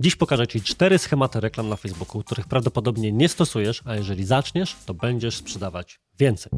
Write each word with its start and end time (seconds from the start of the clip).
Dziś 0.00 0.16
pokażę 0.16 0.46
Ci 0.46 0.60
cztery 0.60 0.98
schematy 0.98 1.40
reklam 1.40 1.68
na 1.68 1.76
Facebooku, 1.76 2.22
których 2.22 2.46
prawdopodobnie 2.48 3.12
nie 3.12 3.28
stosujesz, 3.28 3.82
a 3.84 3.94
jeżeli 3.96 4.24
zaczniesz, 4.24 4.76
to 4.86 4.94
będziesz 4.94 5.36
sprzedawać 5.36 6.00
więcej. 6.18 6.52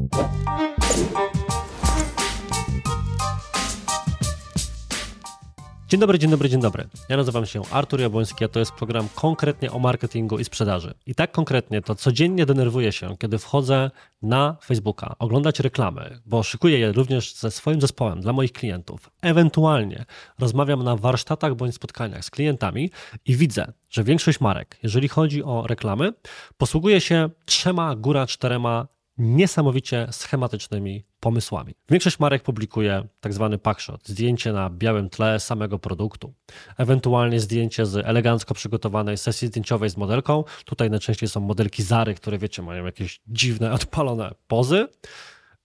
Dzień 5.89 5.99
dobry, 5.99 6.19
dzień 6.19 6.29
dobry, 6.29 6.49
dzień 6.49 6.61
dobry. 6.61 6.87
Ja 7.09 7.17
nazywam 7.17 7.45
się 7.45 7.61
Artur 7.71 8.01
Jabłoński, 8.01 8.45
a 8.45 8.47
to 8.47 8.59
jest 8.59 8.71
program 8.71 9.07
konkretnie 9.15 9.71
o 9.71 9.79
marketingu 9.79 10.39
i 10.39 10.45
sprzedaży. 10.45 10.93
I 11.05 11.15
tak 11.15 11.31
konkretnie 11.31 11.81
to 11.81 11.95
codziennie 11.95 12.45
denerwuję 12.45 12.91
się, 12.91 13.17
kiedy 13.17 13.37
wchodzę 13.37 13.91
na 14.21 14.57
Facebooka, 14.65 15.15
oglądać 15.19 15.59
reklamy, 15.59 16.19
bo 16.25 16.43
szykuję 16.43 16.79
je 16.79 16.91
również 16.91 17.35
ze 17.35 17.51
swoim 17.51 17.81
zespołem 17.81 18.21
dla 18.21 18.33
moich 18.33 18.51
klientów. 18.51 19.09
Ewentualnie 19.21 20.05
rozmawiam 20.39 20.83
na 20.83 20.95
warsztatach 20.95 21.55
bądź 21.55 21.75
spotkaniach 21.75 22.25
z 22.25 22.29
klientami 22.29 22.91
i 23.25 23.35
widzę, 23.35 23.73
że 23.89 24.03
większość 24.03 24.39
marek, 24.39 24.77
jeżeli 24.83 25.07
chodzi 25.07 25.43
o 25.43 25.67
reklamy, 25.67 26.13
posługuje 26.57 27.01
się 27.01 27.29
trzema, 27.45 27.95
góra 27.95 28.27
czterema 28.27 28.87
niesamowicie 29.19 30.07
schematycznymi 30.11 31.03
pomysłami. 31.19 31.75
Większość 31.89 32.19
marek 32.19 32.43
publikuje 32.43 33.07
tak 33.19 33.33
zwany 33.33 33.57
packshot, 33.57 34.07
zdjęcie 34.07 34.53
na 34.53 34.69
białym 34.69 35.09
tle 35.09 35.39
samego 35.39 35.79
produktu, 35.79 36.33
ewentualnie 36.77 37.39
zdjęcie 37.39 37.85
z 37.85 37.95
elegancko 37.95 38.53
przygotowanej 38.53 39.17
sesji 39.17 39.47
zdjęciowej 39.47 39.89
z 39.89 39.97
modelką. 39.97 40.43
Tutaj 40.65 40.89
najczęściej 40.89 41.29
są 41.29 41.39
modelki 41.39 41.83
Zary, 41.83 42.15
które 42.15 42.37
wiecie, 42.37 42.61
mają 42.61 42.85
jakieś 42.85 43.21
dziwne, 43.27 43.73
odpalone 43.73 44.31
pozy. 44.47 44.87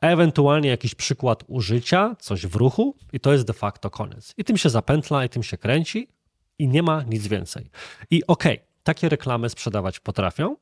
Ewentualnie 0.01 0.69
jakiś 0.69 0.95
przykład 0.95 1.45
użycia, 1.47 2.17
coś 2.21 2.47
w 2.47 2.55
ruchu, 2.55 2.97
i 3.13 3.21
to 3.21 3.33
jest 3.33 3.47
de 3.47 3.53
facto 3.53 3.91
koniec. 3.91 4.35
I 4.37 4.45
tym 4.45 4.57
się 4.57 4.71
zapętla, 4.71 5.25
i 5.25 5.29
tym 5.29 5.43
się 5.43 5.59
kręci, 5.59 6.09
i 6.59 6.69
nie 6.69 6.83
ma 6.83 7.03
nic 7.03 7.27
więcej. 7.27 7.71
I 8.11 8.27
okej, 8.27 8.55
okay, 8.55 8.67
takie 8.83 9.09
reklamy 9.09 9.49
sprzedawać 9.49 10.01
potrafią 10.01 10.57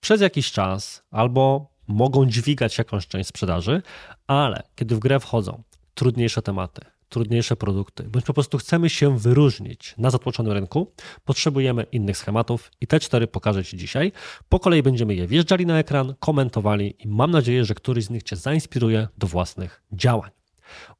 przez 0.00 0.20
jakiś 0.20 0.52
czas, 0.52 1.02
albo 1.10 1.69
mogą 1.90 2.26
dźwigać 2.26 2.78
jakąś 2.78 3.06
część 3.06 3.28
sprzedaży, 3.28 3.82
ale 4.26 4.62
kiedy 4.74 4.96
w 4.96 4.98
grę 4.98 5.20
wchodzą 5.20 5.62
trudniejsze 5.94 6.42
tematy, 6.42 6.80
trudniejsze 7.08 7.56
produkty, 7.56 8.02
bądź 8.02 8.24
po 8.24 8.34
prostu 8.34 8.58
chcemy 8.58 8.90
się 8.90 9.18
wyróżnić 9.18 9.94
na 9.98 10.10
zatłoczonym 10.10 10.52
rynku, 10.52 10.92
potrzebujemy 11.24 11.82
innych 11.82 12.16
schematów 12.16 12.70
i 12.80 12.86
te 12.86 13.00
cztery 13.00 13.26
pokażę 13.26 13.64
Ci 13.64 13.76
dzisiaj. 13.76 14.12
Po 14.48 14.60
kolei 14.60 14.82
będziemy 14.82 15.14
je 15.14 15.26
wjeżdżali 15.26 15.66
na 15.66 15.78
ekran, 15.78 16.14
komentowali 16.20 16.94
i 16.98 17.08
mam 17.08 17.30
nadzieję, 17.30 17.64
że 17.64 17.74
któryś 17.74 18.04
z 18.04 18.10
nich 18.10 18.22
Cię 18.22 18.36
zainspiruje 18.36 19.08
do 19.18 19.26
własnych 19.26 19.82
działań. 19.92 20.30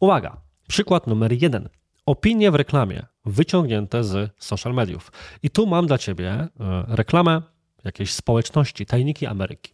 Uwaga, 0.00 0.40
przykład 0.68 1.06
numer 1.06 1.42
jeden. 1.42 1.68
Opinie 2.06 2.50
w 2.50 2.54
reklamie 2.54 3.06
wyciągnięte 3.24 4.04
z 4.04 4.30
social 4.38 4.74
mediów. 4.74 5.12
I 5.42 5.50
tu 5.50 5.66
mam 5.66 5.86
dla 5.86 5.98
Ciebie 5.98 6.30
e, 6.30 6.48
reklamę 6.88 7.42
jakiejś 7.84 8.12
społeczności, 8.14 8.86
tajniki 8.86 9.26
Ameryki. 9.26 9.72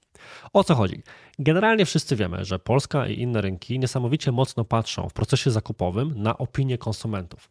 O 0.52 0.64
co 0.64 0.74
chodzi? 0.74 1.02
Generalnie 1.38 1.86
wszyscy 1.86 2.16
wiemy, 2.16 2.44
że 2.44 2.58
Polska 2.58 3.06
i 3.06 3.20
inne 3.20 3.40
rynki 3.40 3.78
niesamowicie 3.78 4.32
mocno 4.32 4.64
patrzą 4.64 5.08
w 5.08 5.12
procesie 5.12 5.50
zakupowym 5.50 6.22
na 6.22 6.38
opinie 6.38 6.78
konsumentów. 6.78 7.48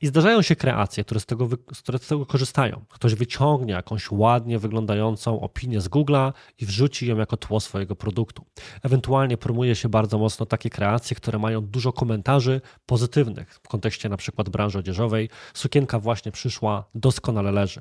I 0.00 0.06
zdarzają 0.06 0.42
się 0.42 0.56
kreacje, 0.56 1.04
które 1.04 1.20
z 1.20 1.26
tego, 1.26 1.48
które 1.82 1.98
z 1.98 2.06
tego 2.06 2.26
korzystają. 2.26 2.84
Ktoś 2.88 3.14
wyciągnie 3.14 3.72
jakąś 3.72 4.10
ładnie 4.10 4.58
wyglądającą 4.58 5.40
opinię 5.40 5.80
z 5.80 5.88
Google'a 5.88 6.32
i 6.58 6.66
wrzuci 6.66 7.06
ją 7.06 7.16
jako 7.16 7.36
tło 7.36 7.60
swojego 7.60 7.96
produktu. 7.96 8.44
Ewentualnie 8.82 9.36
promuje 9.36 9.74
się 9.74 9.88
bardzo 9.88 10.18
mocno 10.18 10.46
takie 10.46 10.70
kreacje, 10.70 11.16
które 11.16 11.38
mają 11.38 11.60
dużo 11.60 11.92
komentarzy 11.92 12.60
pozytywnych 12.86 13.54
w 13.54 13.68
kontekście 13.68 14.08
na 14.08 14.16
przykład 14.16 14.48
branży 14.48 14.78
odzieżowej. 14.78 15.30
Sukienka 15.54 15.98
właśnie 15.98 16.32
przyszła, 16.32 16.84
doskonale 16.94 17.52
leży. 17.52 17.80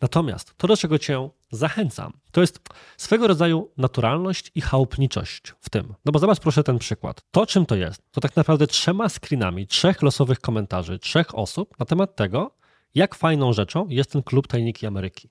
Natomiast 0.00 0.54
to, 0.56 0.68
do 0.68 0.76
czego 0.76 0.98
Cię 0.98 1.30
zachęcam, 1.50 2.12
to 2.32 2.40
jest 2.40 2.60
swego 2.96 3.26
rodzaju 3.26 3.70
naturalność 3.76 4.50
i 4.54 4.60
chałupniczość 4.60 5.54
w 5.60 5.70
tym. 5.70 5.94
No 6.04 6.12
bo 6.12 6.18
zobacz 6.18 6.40
proszę 6.40 6.64
ten 6.64 6.78
przykład. 6.78 7.22
To, 7.30 7.46
czym 7.46 7.66
to 7.66 7.76
jest, 7.76 8.02
to 8.12 8.20
tak 8.20 8.36
naprawdę 8.36 8.66
trzema 8.66 9.08
screenami, 9.08 9.66
trzech 9.66 10.02
losowych 10.02 10.40
komentarzy, 10.40 10.98
trzech 10.98 11.38
osób 11.38 11.78
na 11.78 11.86
temat 11.86 12.16
tego, 12.16 12.50
jak 12.94 13.14
fajną 13.14 13.52
rzeczą 13.52 13.88
jest 13.88 14.12
ten 14.12 14.22
klub 14.22 14.46
Tajniki 14.46 14.86
Ameryki. 14.86 15.30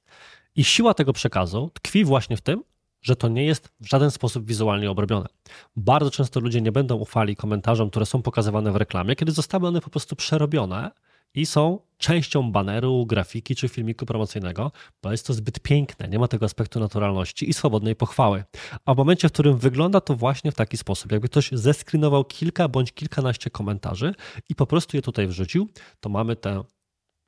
I 0.55 0.63
siła 0.63 0.93
tego 0.93 1.13
przekazu 1.13 1.71
tkwi 1.73 2.05
właśnie 2.05 2.37
w 2.37 2.41
tym, 2.41 2.63
że 3.01 3.15
to 3.15 3.27
nie 3.27 3.45
jest 3.45 3.69
w 3.79 3.89
żaden 3.89 4.11
sposób 4.11 4.45
wizualnie 4.45 4.91
obrobione. 4.91 5.27
Bardzo 5.75 6.11
często 6.11 6.39
ludzie 6.39 6.61
nie 6.61 6.71
będą 6.71 6.95
ufali 6.95 7.35
komentarzom, 7.35 7.89
które 7.89 8.05
są 8.05 8.21
pokazywane 8.21 8.71
w 8.71 8.75
reklamie, 8.75 9.15
kiedy 9.15 9.31
zostały 9.31 9.67
one 9.67 9.81
po 9.81 9.89
prostu 9.89 10.15
przerobione 10.15 10.91
i 11.35 11.46
są 11.46 11.79
częścią 11.97 12.51
baneru, 12.51 13.06
grafiki 13.06 13.56
czy 13.56 13.69
filmiku 13.69 14.06
promocyjnego, 14.06 14.72
bo 15.03 15.12
jest 15.12 15.28
to 15.28 15.34
zbyt 15.34 15.59
piękne, 15.59 16.07
nie 16.07 16.19
ma 16.19 16.28
tego 16.28 16.46
aspektu 16.46 16.79
naturalności 16.79 17.50
i 17.50 17.53
swobodnej 17.53 17.96
pochwały. 17.96 18.44
A 18.85 18.94
w 18.94 18.97
momencie, 18.97 19.29
w 19.29 19.31
którym 19.31 19.57
wygląda 19.57 20.01
to 20.01 20.16
właśnie 20.16 20.51
w 20.51 20.56
taki 20.56 20.78
sposób, 20.78 21.12
jakby 21.12 21.29
ktoś 21.29 21.50
zeskrinował 21.51 22.25
kilka 22.25 22.68
bądź 22.68 22.91
kilkanaście 22.91 23.50
komentarzy 23.50 24.13
i 24.50 24.56
po 24.56 24.68
prostu 24.68 24.97
je 24.97 25.01
tutaj 25.01 25.28
wrzucił, 25.28 25.69
to 26.00 26.09
mamy 26.09 26.35
tę 26.35 26.63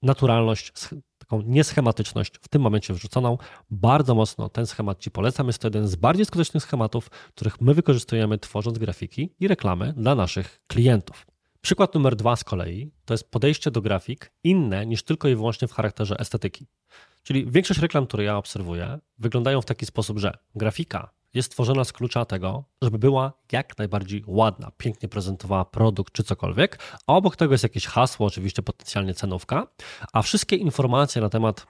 naturalność, 0.01 0.72
taką 1.18 1.41
nieschematyczność 1.41 2.34
w 2.41 2.47
tym 2.47 2.62
momencie 2.62 2.94
wrzuconą. 2.94 3.38
Bardzo 3.69 4.16
mocno 4.16 4.50
ten 4.50 4.66
schemat 4.66 5.00
Ci 5.00 5.12
polecam. 5.12 5.47
Jest 5.47 5.59
to 5.59 5.68
jeden 5.68 5.88
z 5.88 5.95
bardziej 5.95 6.25
skutecznych 6.25 6.63
schematów, 6.63 7.09
których 7.09 7.62
my 7.62 7.74
wykorzystujemy 7.74 8.38
tworząc 8.38 8.78
grafiki 8.78 9.34
i 9.39 9.47
reklamy 9.47 9.94
dla 9.97 10.16
naszych 10.16 10.59
klientów. 10.68 11.36
Przykład 11.62 11.94
numer 11.94 12.16
dwa 12.16 12.35
z 12.35 12.44
kolei 12.44 12.91
to 13.06 13.13
jest 13.13 13.31
podejście 13.31 13.72
do 13.72 13.81
grafik 13.81 14.31
inne 14.44 14.85
niż 14.85 15.03
tylko 15.03 15.28
i 15.28 15.35
wyłącznie 15.35 15.68
w 15.68 15.73
charakterze 15.73 16.16
estetyki. 16.19 16.68
Czyli 17.23 17.51
większość 17.51 17.79
reklam, 17.79 18.07
które 18.07 18.23
ja 18.23 18.38
obserwuję, 18.38 19.00
wyglądają 19.18 19.62
w 19.62 19.66
taki 19.66 19.85
sposób, 19.85 20.19
że 20.19 20.34
grafika 20.56 21.09
jest 21.34 21.51
tworzona 21.51 21.84
z 21.84 21.94
klucza 21.94 22.25
tego, 22.25 22.63
żeby 22.81 23.00
była 23.00 23.34
jak 23.51 23.78
najbardziej 23.78 24.23
ładna, 24.28 24.72
pięknie 24.78 25.09
prezentowała 25.09 25.66
produkt 25.66 26.13
czy 26.13 26.23
cokolwiek, 26.23 26.79
a 27.07 27.13
obok 27.13 27.35
tego 27.35 27.53
jest 27.53 27.63
jakieś 27.63 27.85
hasło, 27.85 28.28
oczywiście 28.28 28.63
potencjalnie 28.63 29.13
cenówka, 29.13 29.68
a 30.13 30.22
wszystkie 30.22 30.56
informacje 30.56 31.22
na 31.22 31.29
temat 31.29 31.68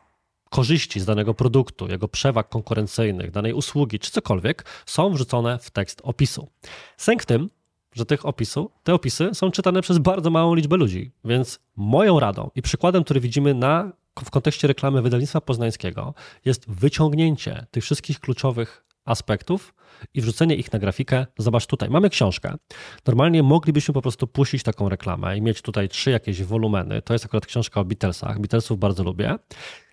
korzyści 0.50 1.00
z 1.00 1.06
danego 1.06 1.34
produktu, 1.34 1.88
jego 1.88 2.08
przewag 2.08 2.50
konkurencyjnych, 2.50 3.31
danej 3.31 3.54
usługi 3.54 4.00
czy 4.00 4.12
cokolwiek 4.12 4.66
są 4.86 5.14
wrzucone 5.14 5.59
w 5.59 5.72
tekst 5.72 6.02
opisu. 6.04 6.50
Sęk 6.98 7.24
w 7.24 7.25
tym, 7.25 7.50
że 7.94 8.06
tych 8.06 8.25
opisu, 8.25 8.72
te 8.84 8.94
opisy 8.94 9.30
są 9.34 9.52
czytane 9.52 9.81
przez 9.81 9.98
bardzo 9.98 10.30
małą 10.30 10.56
liczbę 10.56 10.78
ludzi. 10.78 11.12
Więc 11.25 11.59
moją 11.75 12.20
radą 12.20 12.50
i 12.56 12.62
przykładem, 12.62 13.03
który 13.03 13.20
widzimy 13.20 13.53
na, 13.53 13.92
w 14.25 14.30
kontekście 14.30 14.68
reklamy 14.68 15.02
wydawnictwa 15.02 15.42
poznańskiego, 15.42 16.14
jest 16.46 16.70
wyciągnięcie 16.72 17.66
tych 17.72 17.84
wszystkich 17.84 18.20
kluczowych 18.20 18.86
aspektów 19.06 19.74
i 20.14 20.22
wrzucenie 20.22 20.56
ich 20.56 20.74
na 20.74 20.80
grafikę. 20.80 21.25
Zobacz 21.38 21.66
tutaj, 21.66 21.90
mamy 21.90 22.09
książkę. 22.09 22.56
Normalnie 23.08 23.44
moglibyśmy 23.44 23.94
po 23.94 24.02
prostu 24.02 24.28
puścić 24.28 24.64
taką 24.64 24.90
reklamę 24.90 25.38
i 25.38 25.42
mieć 25.42 25.62
tutaj 25.62 25.90
trzy 25.90 26.12
jakieś 26.12 26.44
wolumeny. 26.44 27.02
To 27.02 27.14
jest 27.14 27.25
akurat 27.25 27.46
książka 27.46 27.80
o 27.80 27.86
Beatlesach. 27.86 28.40
Beatlesów 28.40 28.80
bardzo 28.80 29.04
lubię. 29.04 29.36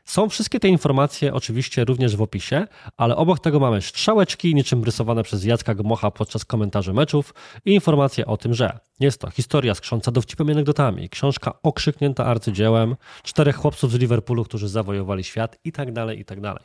Są 0.05 0.29
wszystkie 0.29 0.61
te 0.61 0.69
informacje 0.69 1.35
oczywiście 1.35 1.85
również 1.85 2.17
w 2.17 2.23
opisie, 2.23 2.67
ale 2.97 3.17
obok 3.17 3.41
tego 3.41 3.61
mamy 3.61 3.83
strzałeczki, 3.83 4.55
niczym 4.55 4.85
rysowane 4.85 5.23
przez 5.23 5.45
Jacka 5.45 5.75
Gmocha 5.75 6.11
podczas 6.11 6.45
komentarzy 6.45 6.93
meczów 6.93 7.35
i 7.65 7.75
informacje 7.75 8.27
o 8.27 8.37
tym, 8.37 8.55
że 8.55 8.79
jest 9.01 9.21
to 9.21 9.31
historia 9.31 9.75
skrząca 9.75 10.13
dowcipem 10.13 10.49
i 10.49 10.53
anegdotami, 10.53 11.09
książka 11.09 11.53
okrzyknięta 11.63 12.25
arcydziełem, 12.25 12.97
czterech 13.23 13.57
chłopców 13.57 13.93
z 13.93 13.95
Liverpoolu, 13.95 14.45
którzy 14.45 14.69
zawojowali 14.69 15.25
świat 15.25 15.59
i 15.65 15.73
tak 15.73 15.93
dalej, 15.93 16.21
i 16.21 16.25
tak 16.25 16.41
dalej. 16.41 16.65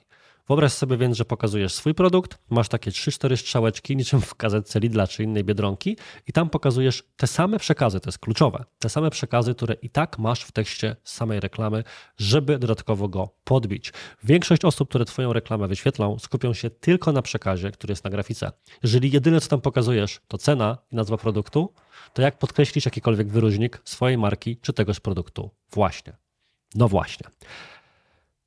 Wyobraź 0.49 0.73
sobie 0.73 0.97
więc, 0.97 1.17
że 1.17 1.25
pokazujesz 1.25 1.73
swój 1.73 1.93
produkt, 1.93 2.37
masz 2.49 2.69
takie 2.69 2.91
3-4 2.91 3.37
strzałeczki, 3.37 3.95
niczym 3.95 4.21
w 4.21 4.37
gazetce 4.37 4.79
Lidla 4.79 5.07
czy 5.07 5.23
innej 5.23 5.43
Biedronki 5.43 5.97
i 6.27 6.33
tam 6.33 6.49
pokazujesz 6.49 7.03
te 7.17 7.27
same 7.27 7.59
przekazy, 7.59 7.99
to 7.99 8.07
jest 8.07 8.19
kluczowe, 8.19 8.65
te 8.79 8.89
same 8.89 9.09
przekazy, 9.09 9.55
które 9.55 9.73
i 9.73 9.89
tak 9.89 10.19
masz 10.19 10.43
w 10.43 10.51
tekście 10.51 10.95
samej 11.03 11.39
reklamy, 11.39 11.83
żeby 12.17 12.59
dodatkowo 12.59 13.07
go 13.07 13.29
podbić. 13.43 13.93
Większość 14.23 14.65
osób, 14.65 14.89
które 14.89 15.05
Twoją 15.05 15.33
reklamę 15.33 15.67
wyświetlą, 15.67 16.19
skupią 16.19 16.53
się 16.53 16.69
tylko 16.69 17.11
na 17.11 17.21
przekazie, 17.21 17.71
który 17.71 17.91
jest 17.91 18.03
na 18.03 18.09
grafice. 18.09 18.51
Jeżeli 18.83 19.11
jedyne, 19.11 19.41
co 19.41 19.49
tam 19.49 19.61
pokazujesz, 19.61 20.21
to 20.27 20.37
cena 20.37 20.77
i 20.91 20.95
nazwa 20.95 21.17
produktu, 21.17 21.73
to 22.13 22.21
jak 22.21 22.39
podkreślić 22.39 22.85
jakikolwiek 22.85 23.27
wyróżnik 23.27 23.81
swojej 23.85 24.17
marki 24.17 24.57
czy 24.57 24.73
tegoż 24.73 24.99
produktu? 24.99 25.49
Właśnie. 25.71 26.17
No 26.75 26.87
właśnie. 26.87 27.27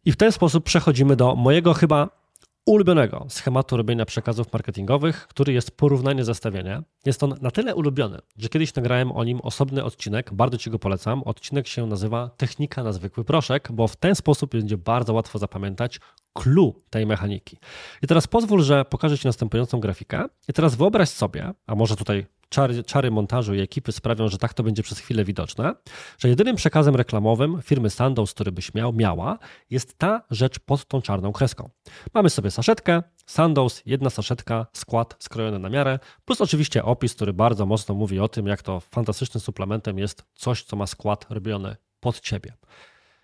I 0.04 0.12
w 0.12 0.16
ten 0.16 0.32
sposób 0.32 0.64
przechodzimy 0.64 1.16
do 1.16 1.34
mojego 1.34 1.75
chyba 1.75 2.22
ulubionego 2.66 3.26
schematu 3.28 3.76
robienia 3.76 4.06
przekazów 4.06 4.52
marketingowych, 4.52 5.26
który 5.28 5.52
jest 5.52 5.76
porównanie 5.76 6.25
zestawienia. 6.25 6.82
Jest 7.06 7.22
on 7.22 7.34
na 7.40 7.50
tyle 7.50 7.75
ulubiony, 7.75 8.19
że 8.37 8.49
kiedyś 8.49 8.75
nagrałem 8.75 9.12
o 9.12 9.25
nim 9.25 9.40
osobny 9.40 9.84
odcinek, 9.84 10.34
bardzo 10.34 10.58
Ci 10.58 10.70
go 10.70 10.78
polecam. 10.78 11.22
Odcinek 11.22 11.69
się 11.69 11.87
nazywa 11.87 12.31
Technika 12.37 12.82
na 12.82 12.93
zwykły 12.93 13.25
proszek, 13.25 13.69
bo 13.72 13.88
w 13.88 13.96
ten 13.96 14.14
sposób 14.14 14.50
będzie 14.52 14.76
bardzo 14.76 15.12
łatwo 15.12 15.38
zapamiętać 15.38 16.00
clue 16.32 16.75
tej 16.90 17.06
mechaniki. 17.06 17.56
I 18.02 18.06
teraz 18.06 18.26
pozwól, 18.26 18.62
że 18.62 18.84
pokażę 18.84 19.19
Ci 19.19 19.26
następującą 19.26 19.81
grafikę. 19.81 20.25
I 20.49 20.52
teraz 20.52 20.75
wyobraź 20.75 21.08
sobie, 21.08 21.50
a 21.66 21.75
może 21.75 21.96
tutaj 21.96 22.26
czary, 22.52 22.84
czary 22.84 23.10
montażu 23.10 23.54
i 23.54 23.60
ekipy 23.60 23.93
sprawią, 23.93 24.28
że 24.28 24.38
tak 24.38 24.54
to 24.54 24.62
będzie 24.62 24.82
przez 24.82 24.99
chwilę 24.99 25.25
widoczne, 25.25 25.75
że 26.19 26.28
jedynym 26.28 26.56
przekazem 26.56 26.96
reklamowym 26.96 27.62
firmy 27.62 27.90
Sandoz, 27.90 28.34
który 28.34 28.52
byś 28.52 28.75
miał, 28.75 28.93
miała, 28.93 29.38
jest 29.70 29.99
ta 29.99 30.22
rzecz 30.31 30.58
pod 30.58 30.84
tą 30.84 31.02
czarną 31.02 31.32
kreską. 31.32 31.70
Mamy 32.14 32.31
sobie 32.31 32.50
saszetkę, 32.50 33.02
Sandoz, 33.26 33.82
jedna 33.87 34.10
saszetka, 34.10 34.66
skład 34.72 35.16
skrojony 35.19 35.58
na 35.58 35.69
miarę, 35.69 35.99
plus 36.25 36.40
oczywiście 36.40 36.84
opis, 36.84 37.14
który 37.14 37.32
bardzo 37.32 37.66
mocno 37.66 37.94
mówi 37.94 38.20
o 38.20 38.28
tym, 38.28 38.46
jak 38.46 38.62
to 38.62 38.81
fantastycznym 38.81 39.40
suplementem 39.40 39.99
jest 39.99 40.25
coś, 40.34 40.62
co 40.62 40.76
ma 40.76 40.87
skład 40.87 41.26
robiony 41.31 41.76
pod 42.00 42.20
ciebie. 42.20 42.54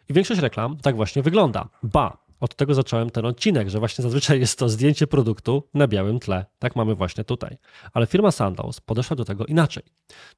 I 0.09 0.13
większość 0.13 0.41
reklam 0.41 0.77
tak 0.77 0.97
właśnie 0.97 1.23
wygląda. 1.23 1.69
Ba, 1.83 2.28
od 2.41 2.55
tego 2.55 2.75
zacząłem 2.75 3.11
ten 3.11 3.27
odcinek, 3.27 3.69
że 3.69 3.79
właśnie 3.79 4.03
zazwyczaj 4.03 4.41
jest 4.41 4.59
to 4.59 4.69
zdjęcie 4.69 5.07
produktu 5.07 5.69
na 5.75 5.89
białym 5.89 6.21
tle. 6.21 6.47
Tak 6.59 6.77
mamy 6.77 6.95
właśnie 6.95 7.25
tutaj. 7.25 7.59
Ale 7.93 8.07
firma 8.07 8.31
Sandoz 8.31 8.81
podeszła 8.81 9.17
do 9.17 9.25
tego 9.25 9.47
inaczej. 9.47 9.83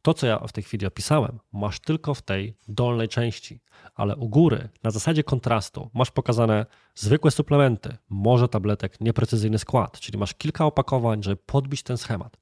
To, 0.03 0.15
co 0.15 0.27
ja 0.27 0.39
w 0.39 0.53
tej 0.53 0.65
chwili 0.65 0.87
opisałem, 0.87 1.39
masz 1.53 1.81
tylko 1.81 2.15
w 2.15 2.23
tej 2.23 2.57
dolnej 2.69 3.09
części, 3.09 3.61
ale 3.95 4.17
u 4.17 4.29
góry, 4.29 4.69
na 4.83 4.91
zasadzie 4.91 5.25
kontrastu, 5.25 5.91
masz 5.95 6.11
pokazane 6.11 6.67
zwykłe 6.95 7.31
suplementy, 7.31 7.97
może 8.09 8.49
tabletek, 8.49 9.01
nieprecyzyjny 9.01 9.59
skład, 9.59 10.01
czyli 10.01 10.19
masz 10.19 10.35
kilka 10.35 10.67
opakowań, 10.67 11.23
żeby 11.23 11.37
podbić 11.37 11.83
ten 11.83 11.99
schemat. 11.99 12.37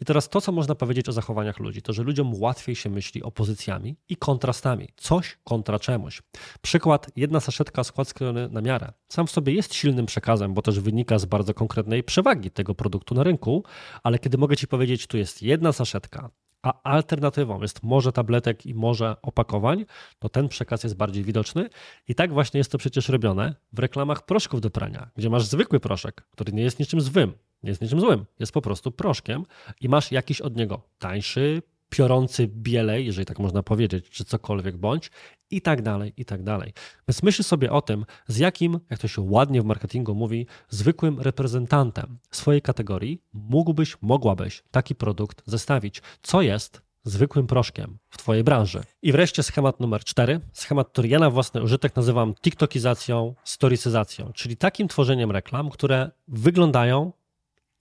I 0.00 0.04
teraz 0.04 0.28
to, 0.28 0.40
co 0.40 0.52
można 0.52 0.74
powiedzieć 0.74 1.08
o 1.08 1.12
zachowaniach 1.12 1.58
ludzi, 1.58 1.82
to 1.82 1.92
że 1.92 2.02
ludziom 2.02 2.40
łatwiej 2.40 2.76
się 2.76 2.90
myśli 2.90 3.22
opozycjami 3.22 3.96
i 4.08 4.16
kontrastami. 4.16 4.88
Coś 4.96 5.38
kontra 5.44 5.78
czemuś. 5.78 6.22
Przykład, 6.62 7.10
jedna 7.16 7.40
saszetka 7.40 7.84
skład 7.84 8.08
skrojony 8.08 8.48
na 8.48 8.60
miarę. 8.60 8.92
Sam 9.08 9.26
w 9.26 9.30
sobie 9.30 9.52
jest 9.52 9.74
silnym 9.74 10.06
przekazem, 10.06 10.54
bo 10.54 10.62
też 10.62 10.80
wynika 10.80 11.18
z 11.18 11.24
bardzo 11.24 11.54
konkretnej 11.54 12.02
przewagi 12.02 12.50
tego 12.50 12.74
produktu 12.74 13.14
na 13.14 13.22
rynku, 13.22 13.64
ale 14.02 14.18
kiedy 14.18 14.38
mogę 14.38 14.56
Ci 14.56 14.66
powiedzieć, 14.66 15.06
tu 15.06 15.16
jest 15.16 15.42
jedna 15.42 15.72
saszetka, 15.72 16.30
a 16.62 16.82
alternatywą 16.82 17.62
jest 17.62 17.82
może 17.82 18.12
tabletek 18.12 18.66
i 18.66 18.74
może 18.74 19.16
opakowań, 19.22 19.84
to 20.18 20.28
ten 20.28 20.48
przekaz 20.48 20.84
jest 20.84 20.96
bardziej 20.96 21.24
widoczny. 21.24 21.68
I 22.08 22.14
tak 22.14 22.32
właśnie 22.32 22.58
jest 22.58 22.72
to 22.72 22.78
przecież 22.78 23.08
robione 23.08 23.54
w 23.72 23.78
reklamach 23.78 24.26
proszków 24.26 24.60
do 24.60 24.70
prania, 24.70 25.10
gdzie 25.16 25.30
masz 25.30 25.44
zwykły 25.44 25.80
proszek, 25.80 26.26
który 26.30 26.52
nie 26.52 26.62
jest 26.62 26.78
niczym 26.78 27.00
złym, 27.00 27.32
nie 27.62 27.70
jest 27.70 27.82
niczym 27.82 28.00
złym, 28.00 28.24
jest 28.38 28.52
po 28.52 28.62
prostu 28.62 28.90
proszkiem 28.90 29.44
i 29.80 29.88
masz 29.88 30.12
jakiś 30.12 30.40
od 30.40 30.56
niego 30.56 30.82
tańszy, 30.98 31.62
piorący 31.92 32.48
bielej, 32.48 33.06
jeżeli 33.06 33.26
tak 33.26 33.38
można 33.38 33.62
powiedzieć, 33.62 34.10
czy 34.10 34.24
cokolwiek 34.24 34.76
bądź, 34.76 35.10
i 35.50 35.60
tak 35.60 35.82
dalej, 35.82 36.12
i 36.16 36.24
tak 36.24 36.42
dalej. 36.42 36.72
Więc 37.08 37.22
myśl 37.22 37.42
sobie 37.42 37.72
o 37.72 37.82
tym, 37.82 38.04
z 38.26 38.38
jakim, 38.38 38.80
jak 38.90 38.98
to 38.98 39.08
się 39.08 39.22
ładnie 39.22 39.62
w 39.62 39.64
marketingu 39.64 40.14
mówi, 40.14 40.46
zwykłym 40.68 41.20
reprezentantem 41.20 42.18
swojej 42.30 42.62
kategorii 42.62 43.22
mógłbyś, 43.32 43.96
mogłabyś 44.02 44.62
taki 44.70 44.94
produkt 44.94 45.42
zestawić. 45.46 46.02
Co 46.22 46.42
jest 46.42 46.82
zwykłym 47.04 47.46
proszkiem 47.46 47.98
w 48.10 48.18
Twojej 48.18 48.44
branży. 48.44 48.82
I 49.02 49.12
wreszcie 49.12 49.42
schemat 49.42 49.80
numer 49.80 50.04
cztery, 50.04 50.40
schemat, 50.52 50.88
który 50.88 51.08
ja 51.08 51.18
na 51.18 51.30
własny 51.30 51.62
użytek 51.62 51.96
nazywam 51.96 52.34
TikTokizacją, 52.34 53.34
storycyzacją, 53.44 54.32
czyli 54.34 54.56
takim 54.56 54.88
tworzeniem 54.88 55.30
reklam, 55.30 55.70
które 55.70 56.10
wyglądają 56.28 57.12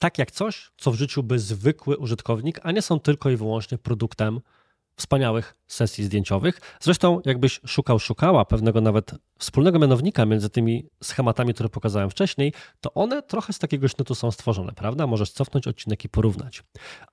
tak 0.01 0.18
jak 0.18 0.31
coś, 0.31 0.71
co 0.77 0.92
w 0.92 0.95
życiu 0.95 1.24
by 1.24 1.39
zwykły 1.39 1.98
użytkownik, 1.98 2.59
a 2.63 2.71
nie 2.71 2.81
są 2.81 3.00
tylko 3.00 3.30
i 3.30 3.36
wyłącznie 3.36 3.77
produktem 3.77 4.42
wspaniałych 4.95 5.56
sesji 5.68 6.03
zdjęciowych. 6.03 6.62
Zresztą, 6.80 7.21
jakbyś 7.25 7.59
szukał, 7.65 8.00
szukała 8.00 8.45
pewnego 8.45 8.81
nawet 8.81 9.12
wspólnego 9.39 9.80
mianownika 9.80 10.25
między 10.25 10.50
tymi 10.50 10.89
schematami, 11.03 11.53
które 11.53 11.69
pokazałem 11.69 12.09
wcześniej, 12.09 12.53
to 12.80 12.94
one 12.94 13.21
trochę 13.21 13.53
z 13.53 13.59
takiego 13.59 13.88
sznytu 13.88 14.15
są 14.15 14.31
stworzone, 14.31 14.71
prawda? 14.74 15.07
Możesz 15.07 15.31
cofnąć 15.31 15.68
odcinek 15.68 16.06
i 16.06 16.09
porównać. 16.09 16.63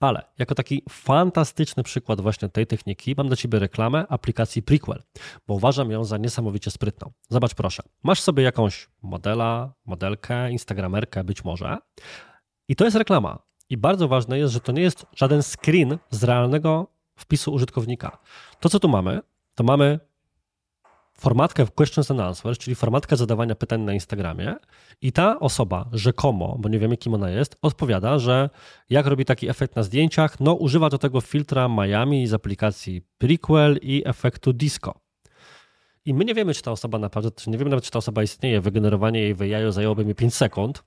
Ale 0.00 0.22
jako 0.38 0.54
taki 0.54 0.82
fantastyczny 0.90 1.82
przykład 1.82 2.20
właśnie 2.20 2.48
tej 2.48 2.66
techniki, 2.66 3.14
mam 3.16 3.26
dla 3.26 3.36
Ciebie 3.36 3.58
reklamę 3.58 4.06
aplikacji 4.08 4.62
Prequel, 4.62 5.02
bo 5.46 5.54
uważam 5.54 5.90
ją 5.90 6.04
za 6.04 6.16
niesamowicie 6.16 6.70
sprytną. 6.70 7.12
Zobacz 7.28 7.54
proszę, 7.54 7.82
masz 8.02 8.20
sobie 8.20 8.42
jakąś 8.42 8.88
modela, 9.02 9.72
modelkę, 9.84 10.50
instagramerkę 10.50 11.24
być 11.24 11.44
może, 11.44 11.78
i 12.68 12.76
to 12.76 12.84
jest 12.84 12.96
reklama. 12.96 13.38
I 13.70 13.76
bardzo 13.76 14.08
ważne 14.08 14.38
jest, 14.38 14.54
że 14.54 14.60
to 14.60 14.72
nie 14.72 14.82
jest 14.82 15.06
żaden 15.16 15.42
screen 15.42 15.98
z 16.10 16.24
realnego 16.24 16.86
wpisu 17.16 17.52
użytkownika. 17.52 18.18
To, 18.60 18.68
co 18.68 18.80
tu 18.80 18.88
mamy, 18.88 19.20
to 19.54 19.64
mamy 19.64 20.00
formatkę 21.18 21.66
questions 21.74 22.10
and 22.10 22.20
answers, 22.20 22.58
czyli 22.58 22.74
formatkę 22.74 23.16
zadawania 23.16 23.54
pytań 23.54 23.80
na 23.80 23.92
Instagramie 23.92 24.56
i 25.02 25.12
ta 25.12 25.40
osoba 25.40 25.88
rzekomo, 25.92 26.56
bo 26.58 26.68
nie 26.68 26.78
wiemy 26.78 26.96
kim 26.96 27.14
ona 27.14 27.30
jest, 27.30 27.56
odpowiada, 27.62 28.18
że 28.18 28.50
jak 28.90 29.06
robi 29.06 29.24
taki 29.24 29.48
efekt 29.48 29.76
na 29.76 29.82
zdjęciach, 29.82 30.40
no 30.40 30.54
używa 30.54 30.88
do 30.88 30.98
tego 30.98 31.20
filtra 31.20 31.68
Miami 31.68 32.26
z 32.26 32.34
aplikacji 32.34 33.02
Prequel 33.18 33.78
i 33.82 34.02
efektu 34.06 34.52
Disco. 34.52 34.94
I 36.04 36.14
my 36.14 36.24
nie 36.24 36.34
wiemy, 36.34 36.54
czy 36.54 36.62
ta 36.62 36.72
osoba 36.72 36.98
naprawdę, 36.98 37.30
nie 37.46 37.58
wiemy 37.58 37.70
nawet, 37.70 37.84
czy 37.84 37.90
ta 37.90 37.98
osoba 37.98 38.22
istnieje, 38.22 38.60
wygenerowanie 38.60 39.20
jej 39.20 39.34
w 39.34 39.42
AI 39.42 39.72
zajęłoby 39.72 40.04
mi 40.04 40.14
5 40.14 40.34
sekund, 40.34 40.82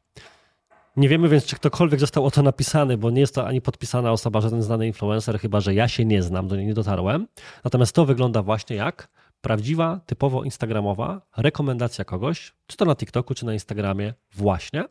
nie 0.98 1.10
wiemy 1.10 1.30
więc, 1.30 1.46
czy 1.46 1.56
ktokolwiek 1.56 2.00
został 2.00 2.26
o 2.26 2.32
to 2.32 2.44
napisany, 2.44 2.98
bo 2.98 3.12
nie 3.12 3.22
jest 3.22 3.36
to 3.36 3.48
ani 3.48 3.62
podpisana 3.62 4.12
osoba, 4.12 4.42
żaden 4.42 4.64
znany 4.64 4.88
influencer, 4.88 5.40
chyba 5.40 5.60
że 5.60 5.74
ja 5.74 5.88
się 5.88 6.06
nie 6.06 6.24
znam, 6.24 6.48
do 6.48 6.56
niej 6.56 6.66
nie 6.66 6.74
dotarłem. 6.74 7.28
Natomiast 7.64 7.96
to 7.96 8.06
wygląda 8.06 8.44
właśnie 8.44 8.76
jak 8.76 9.08
prawdziwa, 9.42 10.00
typowo 10.06 10.44
instagramowa 10.44 11.22
rekomendacja 11.38 12.06
kogoś, 12.06 12.54
czy 12.68 12.78
to 12.78 12.86
na 12.86 12.96
TikToku, 12.96 13.34
czy 13.34 13.46
na 13.46 13.54
Instagramie, 13.54 14.14
właśnie. 14.34 14.86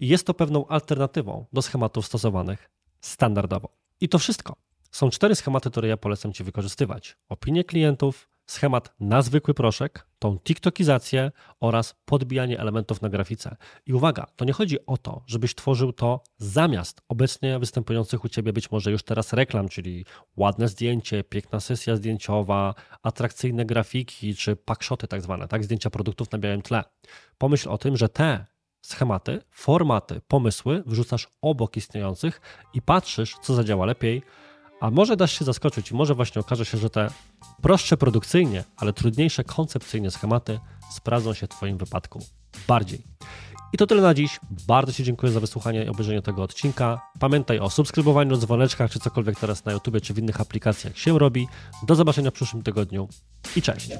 I 0.00 0.08
jest 0.08 0.26
to 0.26 0.34
pewną 0.34 0.66
alternatywą 0.66 1.44
do 1.52 1.62
schematów 1.62 2.06
stosowanych 2.06 2.70
standardowo. 3.00 3.68
I 4.00 4.08
to 4.08 4.18
wszystko. 4.18 4.56
Są 4.90 5.10
cztery 5.10 5.34
schematy, 5.34 5.70
które 5.70 5.88
ja 5.88 5.96
polecam 5.96 6.32
Ci 6.32 6.44
wykorzystywać: 6.44 7.16
opinie 7.28 7.64
klientów, 7.64 8.28
schemat 8.46 8.94
na 9.00 9.22
zwykły 9.22 9.54
proszek, 9.54 10.06
tą 10.18 10.38
TikTokizację 10.38 11.32
oraz 11.60 11.94
podbijanie 12.04 12.60
elementów 12.60 13.02
na 13.02 13.08
grafice. 13.08 13.56
I 13.86 13.92
uwaga, 13.92 14.26
to 14.36 14.44
nie 14.44 14.52
chodzi 14.52 14.86
o 14.86 14.96
to, 14.96 15.22
żebyś 15.26 15.54
tworzył 15.54 15.92
to 15.92 16.20
zamiast 16.38 17.00
obecnie 17.08 17.58
występujących 17.58 18.24
u 18.24 18.28
Ciebie 18.28 18.52
być 18.52 18.70
może 18.70 18.90
już 18.90 19.02
teraz 19.02 19.32
reklam, 19.32 19.68
czyli 19.68 20.04
ładne 20.36 20.68
zdjęcie, 20.68 21.24
piękna 21.24 21.60
sesja 21.60 21.96
zdjęciowa, 21.96 22.74
atrakcyjne 23.02 23.64
grafiki 23.64 24.34
czy 24.34 24.56
packshoty 24.56 25.08
tak 25.08 25.22
zwane, 25.22 25.48
tak, 25.48 25.64
zdjęcia 25.64 25.90
produktów 25.90 26.32
na 26.32 26.38
białym 26.38 26.62
tle. 26.62 26.84
Pomyśl 27.38 27.68
o 27.68 27.78
tym, 27.78 27.96
że 27.96 28.08
te 28.08 28.46
schematy, 28.82 29.40
formaty, 29.50 30.20
pomysły 30.28 30.82
wrzucasz 30.86 31.28
obok 31.42 31.76
istniejących 31.76 32.40
i 32.74 32.82
patrzysz, 32.82 33.36
co 33.42 33.54
zadziała 33.54 33.86
lepiej, 33.86 34.22
a 34.80 34.90
może 34.90 35.16
dasz 35.16 35.38
się 35.38 35.44
zaskoczyć 35.44 35.92
może 35.92 36.14
właśnie 36.14 36.40
okaże 36.40 36.64
się, 36.64 36.78
że 36.78 36.90
te 36.90 37.10
prostsze 37.62 37.96
produkcyjnie, 37.96 38.64
ale 38.76 38.92
trudniejsze 38.92 39.44
koncepcyjnie 39.44 40.10
schematy 40.10 40.60
sprawdzą 40.90 41.34
się 41.34 41.46
w 41.46 41.50
Twoim 41.50 41.78
wypadku 41.78 42.20
bardziej. 42.68 43.02
I 43.72 43.78
to 43.78 43.86
tyle 43.86 44.02
na 44.02 44.14
dziś. 44.14 44.40
Bardzo 44.66 44.92
Ci 44.92 45.04
dziękuję 45.04 45.32
za 45.32 45.40
wysłuchanie 45.40 45.84
i 45.84 45.88
obejrzenie 45.88 46.22
tego 46.22 46.42
odcinka. 46.42 47.00
Pamiętaj 47.20 47.58
o 47.58 47.70
subskrybowaniu, 47.70 48.36
dzwoneczkach, 48.36 48.90
czy 48.90 49.00
cokolwiek 49.00 49.40
teraz 49.40 49.64
na 49.64 49.72
YouTube, 49.72 50.00
czy 50.02 50.14
w 50.14 50.18
innych 50.18 50.40
aplikacjach 50.40 50.98
się 50.98 51.18
robi. 51.18 51.48
Do 51.82 51.94
zobaczenia 51.94 52.30
w 52.30 52.34
przyszłym 52.34 52.62
tygodniu 52.62 53.08
i 53.56 53.62
cześć. 53.62 53.90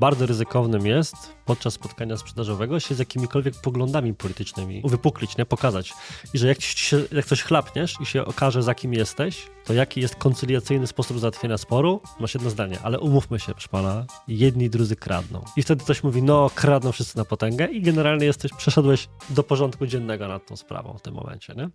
Bardzo 0.00 0.26
ryzykownym 0.26 0.86
jest 0.86 1.16
podczas 1.44 1.74
spotkania 1.74 2.16
sprzedażowego 2.16 2.80
się 2.80 2.94
z 2.94 2.98
jakimikolwiek 2.98 3.54
poglądami 3.62 4.14
politycznymi 4.14 4.80
uwypuklić, 4.84 5.36
nie 5.36 5.46
pokazać. 5.46 5.92
I 6.34 6.38
że 6.38 6.48
jak, 6.48 6.60
się, 6.60 7.02
jak 7.12 7.26
coś 7.26 7.42
chlapniesz 7.42 8.00
i 8.00 8.06
się 8.06 8.24
okaże, 8.24 8.62
za 8.62 8.74
kim 8.74 8.94
jesteś, 8.94 9.46
to 9.64 9.74
jaki 9.74 10.00
jest 10.00 10.16
koncyliacyjny 10.16 10.86
sposób 10.86 11.18
załatwienia 11.18 11.58
sporu, 11.58 12.00
masz 12.20 12.34
jedno 12.34 12.50
zdanie, 12.50 12.78
ale 12.82 13.00
umówmy 13.00 13.40
się, 13.40 13.52
proszę 13.52 13.68
pana, 13.68 14.06
jedni 14.28 14.70
drudzy 14.70 14.96
kradną. 14.96 15.44
I 15.56 15.62
wtedy 15.62 15.84
ktoś 15.84 16.02
mówi, 16.02 16.22
no 16.22 16.50
kradną 16.54 16.92
wszyscy 16.92 17.18
na 17.18 17.24
potęgę 17.24 17.66
i 17.66 17.82
generalnie 17.82 18.26
jesteś, 18.26 18.52
przeszedłeś 18.52 19.08
do 19.30 19.42
porządku 19.42 19.86
dziennego 19.86 20.28
nad 20.28 20.46
tą 20.46 20.56
sprawą 20.56 20.98
w 20.98 21.02
tym 21.02 21.14
momencie, 21.14 21.54
nie? 21.54 21.62